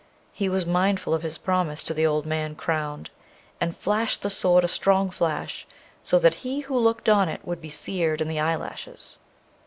[0.33, 3.11] He was mindful of his promise to the old man crowned,
[3.59, 5.67] and flashed the Sword a strong flash,
[6.01, 9.19] so that he who looked on it would be seared in the eyelashes.